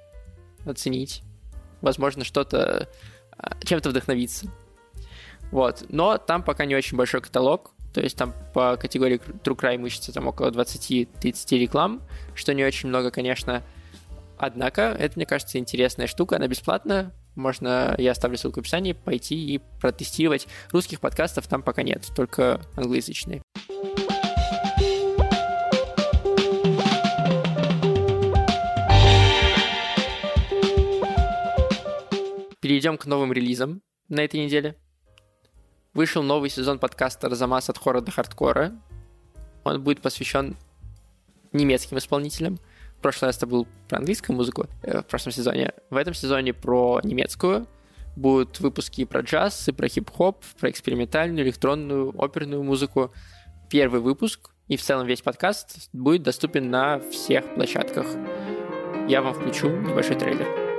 оценить. 0.63 1.24
Возможно, 1.81 2.24
что-то, 2.24 2.88
чем-то 3.63 3.89
вдохновиться. 3.89 4.48
Вот. 5.51 5.86
Но 5.89 6.17
там 6.17 6.43
пока 6.43 6.65
не 6.65 6.75
очень 6.75 6.98
большой 6.98 7.21
каталог, 7.21 7.71
то 7.93 8.01
есть 8.01 8.17
там 8.17 8.33
по 8.53 8.77
категории 8.77 9.19
True 9.43 9.57
Crime 9.57 9.86
ищется 9.86 10.13
там 10.13 10.27
около 10.27 10.50
20-30 10.50 11.57
реклам, 11.57 12.01
что 12.36 12.53
не 12.53 12.63
очень 12.63 12.89
много, 12.89 13.12
конечно. 13.12 13.63
Однако, 14.38 14.81
это, 14.98 15.13
мне 15.17 15.25
кажется, 15.25 15.60
интересная 15.60 16.07
штука, 16.07 16.38
она 16.38 16.48
бесплатная, 16.48 17.13
можно, 17.36 17.95
я 17.98 18.12
оставлю 18.12 18.38
ссылку 18.38 18.60
в 18.60 18.62
описании, 18.62 18.93
пойти 18.93 19.36
и 19.36 19.62
протестировать. 19.79 20.48
Русских 20.71 21.00
подкастов 21.00 21.48
там 21.48 21.62
пока 21.62 21.83
нет, 21.83 22.07
только 22.15 22.62
англоязычные. 22.75 23.41
Перейдем 32.72 32.98
к 32.98 33.06
новым 33.06 33.34
релизам 33.34 33.82
на 34.08 34.22
этой 34.22 34.40
неделе. 34.40 34.78
Вышел 35.94 36.24
новый 36.24 36.50
сезон 36.50 36.80
подкаста 36.80 37.28
«Разамас 37.28 37.70
от 37.70 37.78
хора 37.78 38.00
до 38.00 38.12
хардкора». 38.12 38.72
Он 39.66 39.84
будет 39.84 40.00
посвящен 40.00 40.56
немецким 41.51 41.98
исполнителям– 41.98 42.60
в 42.98 43.01
прошлый 43.01 43.28
раз 43.28 43.36
это 43.36 43.48
был 43.48 43.68
про 43.90 43.98
английскую 43.98 44.38
музыку 44.38 44.68
э, 44.84 45.01
в 45.01 45.06
прошлом 45.06 45.34
сезоне. 45.34 45.74
В 45.90 45.98
этом 45.98 46.13
сезоне 46.13 46.54
про 46.54 47.01
немецкую. 47.04 47.68
Будут 48.16 48.62
выпуски 48.62 49.04
про 49.04 49.20
джаз, 49.20 49.68
и 49.68 49.74
про 49.74 49.90
хип-хоп, 49.90 50.42
про 50.58 50.70
экспериментальную, 50.70 51.46
электронную, 51.46 52.13
оперную 52.18 52.63
музыку. 52.63 53.12
Первый 53.70 54.00
выпуск 54.00 54.51
и 54.70 54.78
в 54.78 54.82
целом 54.82 55.08
весь 55.08 55.22
подкаст 55.22 55.90
будет 55.92 56.24
доступен 56.24 56.70
на 56.70 57.00
всех 57.00 57.54
площадках. 57.56 58.06
Я 59.10 59.22
вам 59.22 59.34
включу 59.34 59.68
небольшой 59.68 60.16
трейлер. 60.16 60.71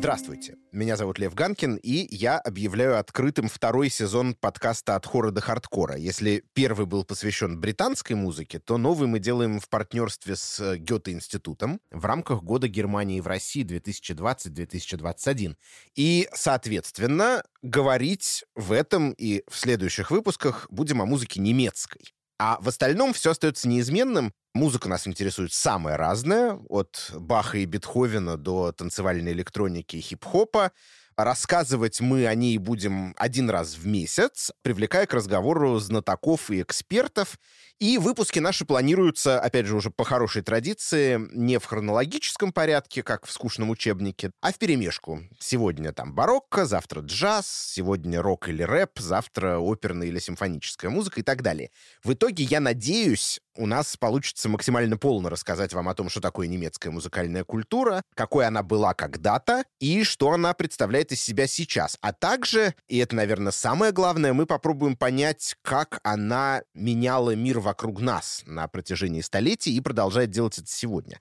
Здравствуйте, 0.00 0.56
меня 0.72 0.96
зовут 0.96 1.18
Лев 1.18 1.34
Ганкин, 1.34 1.76
и 1.76 2.08
я 2.10 2.38
объявляю 2.38 2.98
открытым 2.98 3.48
второй 3.48 3.90
сезон 3.90 4.32
подкаста 4.32 4.96
«От 4.96 5.04
хора 5.04 5.30
до 5.30 5.42
хардкора». 5.42 5.94
Если 5.98 6.42
первый 6.54 6.86
был 6.86 7.04
посвящен 7.04 7.60
британской 7.60 8.16
музыке, 8.16 8.60
то 8.60 8.78
новый 8.78 9.08
мы 9.08 9.18
делаем 9.18 9.60
в 9.60 9.68
партнерстве 9.68 10.36
с 10.36 10.58
э, 10.58 10.78
Гёте-институтом 10.78 11.82
в 11.90 12.02
рамках 12.06 12.42
Года 12.42 12.66
Германии 12.66 13.20
в 13.20 13.26
России 13.26 13.62
2020-2021. 13.62 15.56
И, 15.96 16.30
соответственно, 16.32 17.42
говорить 17.60 18.46
в 18.54 18.72
этом 18.72 19.10
и 19.12 19.42
в 19.50 19.54
следующих 19.54 20.10
выпусках 20.10 20.66
будем 20.70 21.02
о 21.02 21.04
музыке 21.04 21.42
немецкой. 21.42 22.14
А 22.42 22.56
в 22.58 22.68
остальном 22.68 23.12
все 23.12 23.32
остается 23.32 23.68
неизменным. 23.68 24.32
Музыка 24.54 24.88
нас 24.88 25.06
интересует 25.06 25.52
самая 25.52 25.98
разная, 25.98 26.58
от 26.70 27.10
Баха 27.14 27.58
и 27.58 27.66
Бетховена 27.66 28.38
до 28.38 28.72
танцевальной 28.72 29.32
электроники 29.32 29.96
и 29.96 30.00
хип-хопа. 30.00 30.72
Рассказывать 31.18 32.00
мы 32.00 32.26
о 32.26 32.34
ней 32.34 32.56
будем 32.56 33.14
один 33.18 33.50
раз 33.50 33.74
в 33.74 33.86
месяц, 33.86 34.52
привлекая 34.62 35.04
к 35.04 35.12
разговору 35.12 35.78
знатоков 35.80 36.50
и 36.50 36.62
экспертов. 36.62 37.38
И 37.80 37.96
выпуски 37.96 38.38
наши 38.40 38.66
планируются, 38.66 39.40
опять 39.40 39.64
же, 39.64 39.74
уже 39.74 39.90
по 39.90 40.04
хорошей 40.04 40.42
традиции, 40.42 41.18
не 41.32 41.58
в 41.58 41.64
хронологическом 41.64 42.52
порядке, 42.52 43.02
как 43.02 43.24
в 43.24 43.32
скучном 43.32 43.70
учебнике, 43.70 44.32
а 44.42 44.52
в 44.52 44.58
перемешку. 44.58 45.22
Сегодня 45.38 45.94
там 45.94 46.14
барокко, 46.14 46.66
завтра 46.66 47.00
джаз, 47.00 47.46
сегодня 47.48 48.20
рок 48.20 48.50
или 48.50 48.62
рэп, 48.62 48.98
завтра 48.98 49.58
оперная 49.58 50.08
или 50.08 50.18
симфоническая 50.18 50.90
музыка 50.90 51.20
и 51.20 51.22
так 51.22 51.40
далее. 51.40 51.70
В 52.04 52.12
итоге, 52.12 52.44
я 52.44 52.60
надеюсь, 52.60 53.40
у 53.56 53.64
нас 53.64 53.96
получится 53.96 54.50
максимально 54.50 54.98
полно 54.98 55.30
рассказать 55.30 55.72
вам 55.72 55.88
о 55.88 55.94
том, 55.94 56.10
что 56.10 56.20
такое 56.20 56.48
немецкая 56.48 56.90
музыкальная 56.90 57.44
культура, 57.44 58.02
какой 58.14 58.46
она 58.46 58.62
была 58.62 58.92
когда-то 58.92 59.64
и 59.78 60.04
что 60.04 60.32
она 60.32 60.52
представляет 60.52 61.12
из 61.12 61.22
себя 61.22 61.46
сейчас. 61.46 61.96
А 62.02 62.12
также, 62.12 62.74
и 62.88 62.98
это, 62.98 63.16
наверное, 63.16 63.52
самое 63.52 63.92
главное, 63.92 64.34
мы 64.34 64.44
попробуем 64.44 64.96
понять, 64.96 65.56
как 65.62 66.00
она 66.02 66.62
меняла 66.74 67.34
мир 67.34 67.58
вокруг 67.58 67.69
вокруг 67.70 68.00
нас 68.00 68.42
на 68.46 68.66
протяжении 68.66 69.20
столетий 69.20 69.72
и 69.72 69.80
продолжает 69.80 70.30
делать 70.30 70.58
это 70.58 70.66
сегодня. 70.66 71.20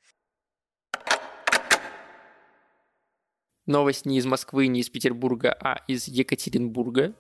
Новость 3.68 4.08
не 4.08 4.18
из 4.18 4.26
Москвы, 4.26 4.66
не 4.66 4.80
из 4.80 4.90
Петербурга, 4.90 5.56
а 5.62 5.76
из 5.88 6.08
Екатеринбурга. 6.08 7.14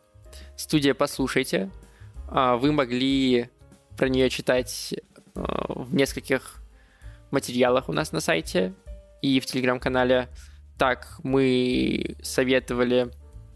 Студия 0.57 0.95
«Послушайте». 0.95 1.69
А, 2.27 2.57
вы 2.57 2.71
могли 2.71 3.51
про 3.95 4.09
нее 4.09 4.31
читать 4.31 4.95
а, 5.35 5.73
в 5.75 5.93
нескольких 5.93 6.63
материалах 7.29 7.87
у 7.87 7.93
нас 7.93 8.11
на 8.11 8.21
сайте 8.21 8.73
и 9.21 9.39
в 9.39 9.45
телеграм-канале. 9.45 10.27
Так, 10.79 11.19
мы 11.21 12.15
советовали 12.23 13.11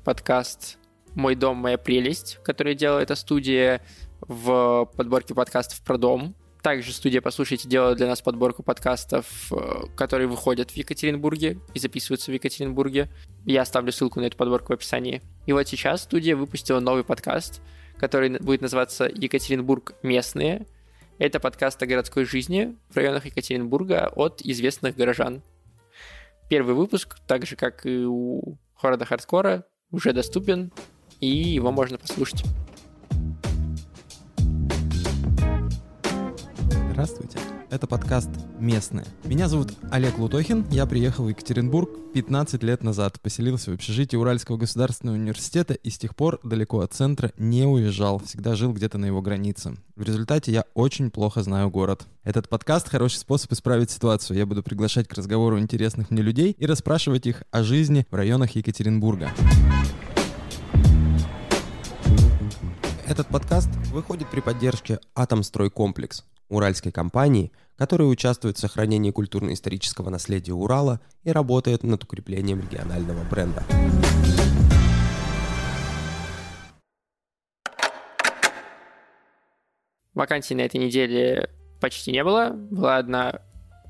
подкаст 0.05 0.77
«Мой 1.15 1.33
дом, 1.33 1.57
моя 1.57 1.79
прелесть», 1.79 2.37
который 2.43 2.75
делает 2.75 3.05
эта 3.05 3.15
студия 3.15 3.81
в 4.27 4.89
подборке 4.95 5.33
подкастов 5.33 5.81
про 5.81 5.97
дом. 5.97 6.35
Также 6.61 6.93
студия 6.93 7.19
«Послушайте» 7.19 7.67
делает 7.67 7.97
для 7.97 8.07
нас 8.07 8.21
подборку 8.21 8.63
подкастов, 8.63 9.51
э, 9.51 9.87
которые 9.97 10.27
выходят 10.27 10.71
в 10.71 10.77
Екатеринбурге 10.77 11.59
и 11.73 11.79
записываются 11.79 12.31
в 12.31 12.33
Екатеринбурге. 12.33 13.09
Я 13.45 13.63
оставлю 13.63 13.91
ссылку 13.91 14.21
на 14.21 14.25
эту 14.25 14.37
подборку 14.37 14.67
в 14.67 14.75
описании. 14.75 15.21
И 15.45 15.51
вот 15.51 15.67
сейчас 15.67 16.03
студия 16.03 16.37
выпустила 16.37 16.79
новый 16.79 17.03
подкаст, 17.03 17.61
который 17.97 18.39
будет 18.39 18.61
называться 18.61 19.11
«Екатеринбург 19.13 19.95
местные». 20.03 20.65
Это 21.19 21.41
подкаст 21.41 21.83
о 21.83 21.85
городской 21.85 22.23
жизни 22.23 22.77
в 22.89 22.95
районах 22.95 23.25
Екатеринбурга 23.25 24.07
от 24.15 24.41
известных 24.41 24.95
горожан. 24.95 25.43
Первый 26.49 26.75
выпуск, 26.75 27.17
так 27.27 27.45
же 27.45 27.57
как 27.57 27.85
и 27.85 28.05
у 28.05 28.57
Хорода 28.73 29.03
Хардкора, 29.03 29.65
уже 29.91 30.13
доступен, 30.13 30.71
и 31.19 31.27
его 31.27 31.71
можно 31.71 31.97
послушать. 31.97 32.43
Здравствуйте. 36.93 37.39
Это 37.71 37.87
подкаст 37.87 38.29
«Местные». 38.59 39.07
Меня 39.23 39.49
зовут 39.49 39.73
Олег 39.89 40.19
Лутохин. 40.19 40.63
Я 40.69 40.85
приехал 40.85 41.23
в 41.23 41.29
Екатеринбург 41.29 41.89
15 42.13 42.61
лет 42.61 42.83
назад. 42.83 43.19
Поселился 43.19 43.71
в 43.71 43.73
общежитии 43.73 44.15
Уральского 44.15 44.57
государственного 44.57 45.15
университета 45.15 45.73
и 45.73 45.89
с 45.89 45.97
тех 45.97 46.15
пор 46.15 46.39
далеко 46.43 46.81
от 46.81 46.93
центра 46.93 47.31
не 47.35 47.65
уезжал. 47.65 48.19
Всегда 48.19 48.53
жил 48.53 48.73
где-то 48.73 48.99
на 48.99 49.07
его 49.07 49.23
границе. 49.23 49.75
В 49.95 50.03
результате 50.03 50.51
я 50.51 50.65
очень 50.75 51.09
плохо 51.09 51.41
знаю 51.41 51.71
город. 51.71 52.05
Этот 52.23 52.47
подкаст— 52.47 52.87
хороший 52.89 53.17
способ 53.17 53.51
исправить 53.53 53.89
ситуацию. 53.89 54.37
Я 54.37 54.45
буду 54.45 54.61
приглашать 54.61 55.07
к 55.07 55.13
разговору 55.15 55.57
интересных 55.57 56.11
мне 56.11 56.21
людей 56.21 56.51
и 56.51 56.67
расспрашивать 56.67 57.25
их 57.25 57.41
о 57.49 57.63
жизни 57.63 58.05
в 58.11 58.15
районах 58.15 58.51
Екатеринбурга. 58.51 59.31
Этот 63.07 63.27
подкаст 63.29 63.69
выходит 63.91 64.29
при 64.29 64.41
поддержке 64.41 64.99
«Атомстройкомплекс» 65.15 66.23
уральской 66.49 66.91
компании, 66.91 67.51
которая 67.77 68.07
участвует 68.07 68.57
в 68.57 68.59
сохранении 68.59 69.11
культурно-исторического 69.11 70.09
наследия 70.09 70.53
Урала 70.53 71.01
и 71.23 71.31
работает 71.31 71.83
над 71.83 72.03
укреплением 72.03 72.61
регионального 72.61 73.23
бренда. 73.29 73.63
Вакансий 80.13 80.53
на 80.53 80.61
этой 80.61 80.77
неделе 80.77 81.49
почти 81.81 82.11
не 82.11 82.23
было. 82.23 82.51
Была 82.51 82.97
одна 82.97 83.41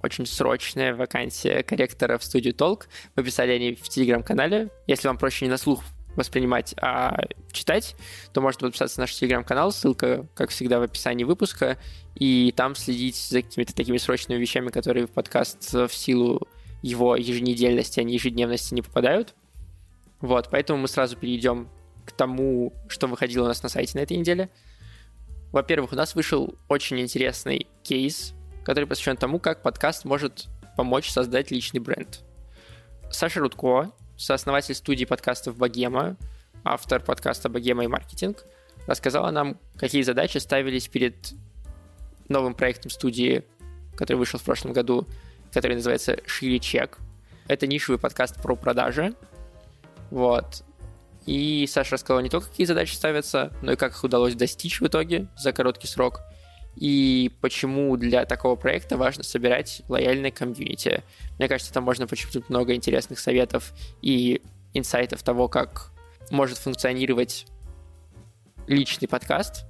очень 0.02 0.26
срочная 0.26 0.96
вакансия 0.96 1.64
корректора 1.64 2.18
в 2.18 2.24
студию 2.24 2.54
Толк. 2.54 2.88
Мы 3.16 3.24
писали 3.24 3.52
о 3.52 3.60
ней 3.60 3.76
в 3.76 3.88
телеграм-канале. 3.90 4.70
Если 4.88 5.08
вам 5.08 5.18
проще 5.18 5.46
не 5.46 5.52
на 5.52 5.58
слух 5.58 5.84
воспринимать, 6.15 6.74
а 6.82 7.25
читать, 7.51 7.96
то 8.34 8.41
можете 8.41 8.65
подписаться 8.65 9.00
на 9.00 9.03
наш 9.03 9.15
телеграм-канал, 9.15 9.72
ссылка, 9.72 10.27
как 10.36 10.50
всегда, 10.50 10.79
в 10.79 10.84
описании 10.84 11.24
выпуска, 11.24 11.77
и 12.15 12.53
там 12.55 12.75
следить 12.75 13.15
за 13.15 13.41
какими-то 13.41 13.74
такими 13.75 13.98
срочными 13.98 14.39
вещами, 14.39 14.70
которые 14.70 15.08
в 15.08 15.12
подкаст 15.12 15.74
в 15.74 15.93
силу 15.93 16.48
его 16.82 17.15
еженедельности, 17.15 18.00
а 18.00 18.03
не 18.03 18.13
ежедневности 18.13 18.74
не 18.74 18.82
попадают. 18.82 19.34
Вот, 20.20 20.50
поэтому 20.51 20.79
мы 20.79 20.88
сразу 20.88 21.17
перейдем 21.17 21.70
к 22.05 22.12
тому, 22.12 22.74
что 22.88 23.08
выходило 23.08 23.46
у 23.46 23.48
нас 23.48 23.63
на 23.63 23.70
сайте 23.70 23.98
на 23.98 24.03
этой 24.03 24.17
неделе. 24.17 24.50
Во-первых, 25.51 25.93
у 25.93 25.96
нас 25.96 26.15
вышел 26.15 26.55
очень 26.67 27.00
интересный 27.00 27.67
кейс, 27.84 28.34
который 28.65 28.86
посвящен 28.86 29.17
тому, 29.17 29.39
как 29.39 29.62
подкаст 29.62 30.05
может 30.05 30.48
помочь 30.75 31.10
создать 31.10 31.51
личный 31.51 31.79
бренд. 31.79 32.24
Саша 33.12 33.39
Рудко, 33.39 33.91
сооснователь 34.24 34.74
студии 34.74 35.06
подкастов 35.06 35.58
«Богема», 35.58 36.15
автор 36.63 37.03
подкаста 37.03 37.50
«Богема 37.50 37.84
и 37.84 37.88
маркетинг», 37.88 38.46
рассказала 38.88 39.32
нам, 39.32 39.60
какие 39.75 40.01
задачи 40.01 40.38
ставились 40.38 40.88
перед 40.88 41.34
новым 42.30 42.53
проектом 42.53 42.89
студии, 42.89 43.44
который 43.98 44.18
вышел 44.18 44.39
в 44.39 44.44
прошлом 44.44 44.72
году, 44.72 45.08
который 45.51 45.75
называется 45.75 46.18
«Шире 46.25 46.60
чек». 46.60 47.00
Это 47.48 47.68
нишевый 47.68 48.00
подкаст 48.00 48.42
про 48.42 48.56
продажи. 48.56 49.13
Вот. 50.10 50.63
И 51.25 51.68
Саша 51.70 51.94
рассказала 51.94 52.22
не 52.22 52.30
только, 52.30 52.50
какие 52.50 52.65
задачи 52.65 52.96
ставятся, 52.96 53.51
но 53.62 53.74
и 53.74 53.75
как 53.75 53.92
их 53.92 54.03
удалось 54.06 54.36
достичь 54.36 54.80
в 54.80 54.88
итоге 54.88 55.27
за 55.38 55.51
короткий 55.51 55.88
срок– 55.88 56.22
и 56.75 57.32
почему 57.42 57.96
для 57.98 58.25
такого 58.25 58.56
проекта 58.56 58.98
важно 58.98 59.24
собирать 59.24 59.84
лояльное 59.88 60.32
комьюнити. 60.32 61.03
Мне 61.38 61.48
кажется, 61.48 61.74
там 61.74 61.84
можно 61.84 62.08
почерпнуть 62.08 62.50
много 62.50 62.74
интересных 62.74 63.20
советов 63.20 63.74
и 64.01 64.42
инсайтов 64.74 65.22
того, 65.24 65.48
как 65.48 65.92
может 66.32 66.58
функционировать 66.58 67.46
личный 68.68 69.08
подкаст 69.08 69.65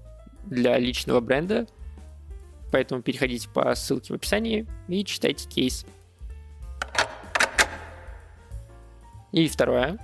для 0.45 0.77
личного 0.77 1.19
бренда. 1.19 1.67
Поэтому 2.72 3.01
переходите 3.01 3.50
по 3.50 3.74
ссылке 3.75 4.13
в 4.13 4.15
описании 4.15 4.65
и 4.88 5.03
читайте 5.03 5.48
кейс. 5.48 5.86
И 9.31 9.48
второе, 9.48 9.98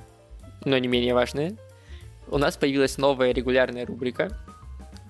но 0.66 0.78
не 0.78 0.88
менее 0.88 1.14
важное, 1.14 1.56
у 2.28 2.38
нас 2.38 2.58
появилась 2.58 2.98
новая 2.98 3.32
регулярная 3.32 3.86
рубрика. 3.86 4.30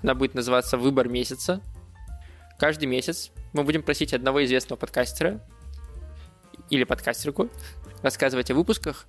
Она 0.03 0.13
будет 0.13 0.35
называться 0.35 0.77
«Выбор 0.77 1.09
месяца», 1.09 1.61
Каждый 2.59 2.85
месяц 2.85 3.31
мы 3.53 3.63
будем 3.63 3.81
просить 3.81 4.13
одного 4.13 4.43
известного 4.43 4.77
подкастера 4.77 5.41
или 6.69 6.83
подкастерку 6.83 7.49
рассказывать 8.03 8.51
о 8.51 8.53
выпусках 8.53 9.05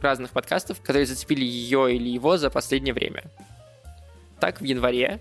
разных 0.00 0.30
подкастов, 0.30 0.80
которые 0.80 1.04
зацепили 1.04 1.44
ее 1.44 1.94
или 1.94 2.08
его 2.08 2.38
за 2.38 2.48
последнее 2.48 2.94
время. 2.94 3.24
Так, 4.40 4.62
в 4.62 4.64
январе 4.64 5.20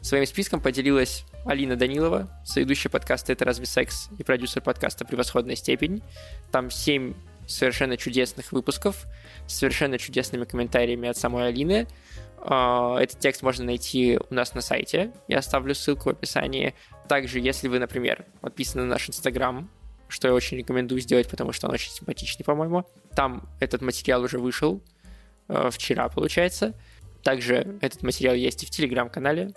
своим 0.00 0.24
списком 0.24 0.60
поделилась 0.60 1.24
Алина 1.44 1.74
Данилова, 1.74 2.30
соведущая 2.44 2.90
подкаста 2.90 3.32
«Это 3.32 3.44
разве 3.44 3.66
секс?» 3.66 4.08
и 4.16 4.22
продюсер 4.22 4.62
подкаста 4.62 5.04
«Превосходная 5.04 5.56
степень». 5.56 6.04
Там 6.52 6.70
семь 6.70 7.14
совершенно 7.48 7.96
чудесных 7.96 8.52
выпусков 8.52 9.06
с 9.48 9.54
совершенно 9.54 9.98
чудесными 9.98 10.44
комментариями 10.44 11.08
от 11.08 11.16
самой 11.16 11.48
Алины. 11.48 11.88
А, 12.42 12.98
этот 12.98 13.18
текст 13.18 13.42
можно 13.42 13.64
найти 13.64 14.18
у 14.30 14.34
нас 14.34 14.54
на 14.54 14.60
сайте. 14.60 15.12
Я 15.28 15.38
оставлю 15.38 15.74
ссылку 15.74 16.08
в 16.08 16.12
описании. 16.12 16.74
Также, 17.08 17.38
если 17.40 17.68
вы, 17.68 17.78
например, 17.78 18.24
подписаны 18.40 18.84
на 18.84 18.90
наш 18.90 19.08
Инстаграм, 19.08 19.68
что 20.08 20.28
я 20.28 20.34
очень 20.34 20.58
рекомендую 20.58 21.00
сделать, 21.00 21.28
потому 21.28 21.52
что 21.52 21.68
он 21.68 21.74
очень 21.74 21.92
симпатичный, 21.92 22.44
по-моему. 22.44 22.84
Там 23.14 23.48
этот 23.60 23.82
материал 23.82 24.22
уже 24.22 24.38
вышел 24.38 24.82
э, 25.48 25.70
вчера, 25.70 26.08
получается. 26.08 26.74
Также 27.22 27.78
этот 27.80 28.02
материал 28.02 28.34
есть 28.34 28.62
и 28.62 28.66
в 28.66 28.70
Телеграм-канале. 28.70 29.52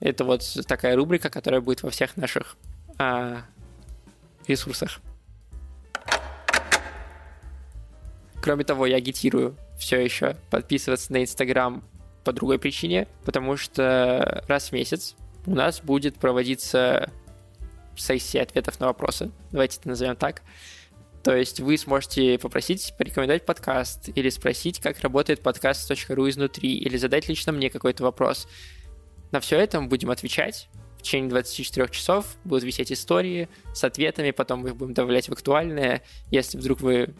Это 0.00 0.24
вот 0.24 0.42
такая 0.66 0.96
рубрика, 0.96 1.30
которая 1.30 1.60
будет 1.60 1.82
во 1.82 1.90
всех 1.90 2.16
наших 2.16 2.56
э, 2.98 3.36
ресурсах. 4.46 5.00
Кроме 8.42 8.64
того, 8.64 8.86
я 8.86 8.96
агитирую 8.96 9.56
все 9.78 10.00
еще 10.00 10.36
подписываться 10.50 11.12
на 11.12 11.22
Инстаграм 11.22 11.82
по 12.24 12.32
другой 12.32 12.58
причине, 12.58 13.06
потому 13.24 13.56
что 13.56 14.44
раз 14.48 14.70
в 14.70 14.72
месяц 14.72 15.14
у 15.46 15.54
нас 15.54 15.80
будет 15.80 16.16
проводиться 16.16 17.10
сессия 17.96 18.42
ответов 18.42 18.80
на 18.80 18.86
вопросы. 18.86 19.30
Давайте 19.52 19.78
это 19.78 19.88
назовем 19.88 20.16
так. 20.16 20.42
То 21.22 21.34
есть 21.34 21.60
вы 21.60 21.78
сможете 21.78 22.38
попросить 22.38 22.92
порекомендовать 22.98 23.46
подкаст 23.46 24.10
или 24.14 24.28
спросить, 24.28 24.80
как 24.80 25.00
работает 25.00 25.40
подкаст.ру 25.42 26.28
изнутри, 26.28 26.74
или 26.74 26.98
задать 26.98 27.28
лично 27.28 27.50
мне 27.52 27.70
какой-то 27.70 28.02
вопрос. 28.02 28.46
На 29.32 29.40
все 29.40 29.58
это 29.58 29.80
мы 29.80 29.88
будем 29.88 30.10
отвечать. 30.10 30.68
В 30.98 31.02
течение 31.02 31.30
24 31.30 31.88
часов 31.88 32.36
будут 32.44 32.64
висеть 32.64 32.92
истории 32.92 33.48
с 33.74 33.84
ответами, 33.84 34.32
потом 34.32 34.60
мы 34.60 34.70
их 34.70 34.76
будем 34.76 34.92
добавлять 34.92 35.28
в 35.28 35.32
актуальные. 35.32 36.02
Если 36.30 36.58
вдруг 36.58 36.82
вы, 36.82 37.14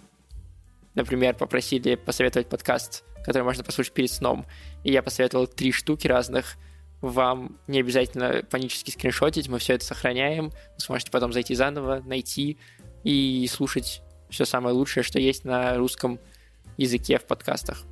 например, 0.95 1.35
попросили 1.35 1.95
посоветовать 1.97 2.49
подкаст, 2.49 3.05
который 3.25 3.43
можно 3.43 3.65
послушать 3.65 3.93
перед 3.93 4.11
сном, 4.11 4.47
и 4.83 4.93
я 4.93 5.03
посоветовал 5.03 5.47
три 5.47 5.73
штуки 5.73 6.07
разных, 6.07 6.57
вам 7.01 7.59
не 7.67 7.81
обязательно 7.81 8.43
панически 8.51 8.91
скриншотить, 8.91 9.49
мы 9.49 9.59
все 9.59 9.75
это 9.75 9.85
сохраняем, 9.85 10.51
вы 10.51 10.81
сможете 10.81 11.11
потом 11.11 11.33
зайти 11.33 11.55
заново, 11.55 12.03
найти 12.07 12.59
и 13.03 13.47
слушать 13.51 14.03
все 14.31 14.45
самое 14.45 14.75
лучшее, 14.75 15.05
что 15.05 15.19
есть 15.19 15.45
на 15.45 15.77
русском 15.77 16.19
языке 16.77 17.19
в 17.19 17.25
подкастах. 17.25 17.83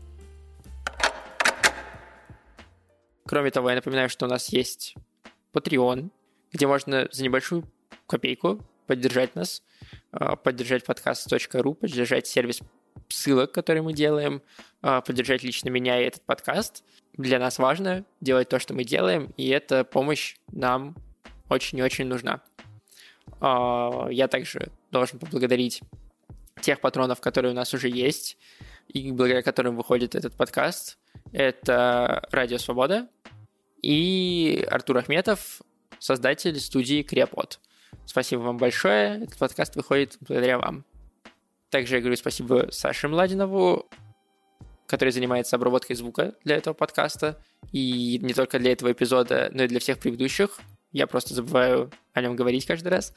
Кроме 3.26 3.50
того, 3.50 3.70
я 3.70 3.76
напоминаю, 3.76 4.08
что 4.08 4.26
у 4.26 4.28
нас 4.28 4.48
есть 4.48 4.94
Patreon, 5.52 6.10
где 6.52 6.66
можно 6.66 7.08
за 7.10 7.22
небольшую 7.22 7.64
копейку 8.06 8.60
поддержать 8.86 9.34
нас, 9.34 9.62
а, 10.10 10.36
поддержать 10.36 10.84
подкаст.ру, 10.84 11.74
поддержать 11.74 12.26
сервис 12.26 12.60
ссылок, 13.08 13.52
которые 13.52 13.82
мы 13.82 13.92
делаем, 13.92 14.42
а, 14.80 15.00
поддержать 15.00 15.42
лично 15.42 15.68
меня 15.68 16.00
и 16.00 16.04
этот 16.04 16.22
подкаст. 16.22 16.84
Для 17.14 17.38
нас 17.38 17.58
важно 17.58 18.04
делать 18.20 18.48
то, 18.48 18.58
что 18.58 18.74
мы 18.74 18.84
делаем, 18.84 19.32
и 19.36 19.48
эта 19.48 19.84
помощь 19.84 20.36
нам 20.50 20.96
очень 21.48 21.78
и 21.78 21.82
очень 21.82 22.06
нужна. 22.06 22.42
А, 23.40 24.08
я 24.10 24.28
также 24.28 24.70
должен 24.90 25.18
поблагодарить 25.18 25.82
тех 26.60 26.80
патронов, 26.80 27.20
которые 27.20 27.52
у 27.52 27.54
нас 27.56 27.74
уже 27.74 27.88
есть, 27.88 28.38
и 28.88 29.12
благодаря 29.12 29.42
которым 29.42 29.76
выходит 29.76 30.14
этот 30.14 30.34
подкаст. 30.34 30.98
Это 31.32 32.26
Радио 32.30 32.58
Свобода 32.58 33.08
и 33.80 34.66
Артур 34.70 34.98
Ахметов, 34.98 35.62
создатель 35.98 36.58
студии 36.60 37.02
Криопод. 37.02 37.60
Спасибо 38.06 38.40
вам 38.40 38.58
большое. 38.58 39.22
Этот 39.24 39.38
подкаст 39.38 39.76
выходит 39.76 40.16
благодаря 40.20 40.58
вам. 40.58 40.84
Также 41.72 41.94
я 41.94 42.00
говорю 42.02 42.16
спасибо 42.16 42.68
Саше 42.70 43.08
Младинову, 43.08 43.88
который 44.86 45.08
занимается 45.08 45.56
обработкой 45.56 45.96
звука 45.96 46.34
для 46.44 46.56
этого 46.56 46.74
подкаста. 46.74 47.42
И 47.72 48.18
не 48.20 48.34
только 48.34 48.58
для 48.58 48.72
этого 48.72 48.92
эпизода, 48.92 49.48
но 49.54 49.62
и 49.62 49.68
для 49.68 49.80
всех 49.80 49.98
предыдущих. 49.98 50.60
Я 50.92 51.06
просто 51.06 51.32
забываю 51.32 51.90
о 52.12 52.20
нем 52.20 52.36
говорить 52.36 52.66
каждый 52.66 52.88
раз. 52.88 53.14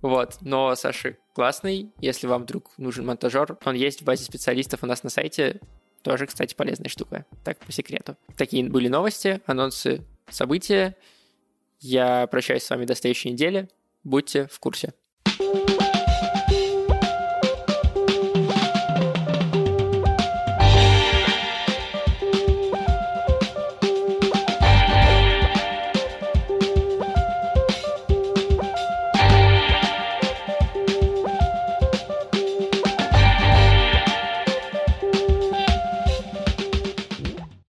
Вот. 0.00 0.38
Но 0.40 0.74
Саша 0.74 1.18
классный. 1.34 1.92
Если 2.00 2.26
вам 2.26 2.44
вдруг 2.44 2.70
нужен 2.78 3.04
монтажер, 3.04 3.58
он 3.66 3.74
есть 3.74 4.00
в 4.00 4.04
базе 4.04 4.24
специалистов 4.24 4.82
у 4.82 4.86
нас 4.86 5.02
на 5.02 5.10
сайте. 5.10 5.60
Тоже, 6.02 6.24
кстати, 6.24 6.54
полезная 6.54 6.88
штука. 6.88 7.26
Так, 7.44 7.58
по 7.58 7.72
секрету. 7.72 8.16
Такие 8.38 8.64
были 8.64 8.88
новости, 8.88 9.42
анонсы, 9.44 10.02
события. 10.30 10.96
Я 11.78 12.26
прощаюсь 12.26 12.62
с 12.62 12.70
вами 12.70 12.86
до 12.86 12.94
следующей 12.94 13.32
недели. 13.32 13.68
Будьте 14.02 14.46
в 14.50 14.58
курсе. 14.60 14.94